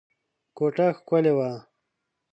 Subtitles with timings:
[0.57, 1.51] کوټه ښکلې وه.